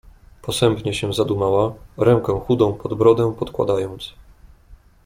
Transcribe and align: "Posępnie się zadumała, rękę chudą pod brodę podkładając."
"Posępnie 0.41 0.93
się 0.93 1.13
zadumała, 1.13 1.73
rękę 1.97 2.41
chudą 2.45 2.73
pod 2.73 2.93
brodę 2.93 3.33
podkładając." 3.39 4.13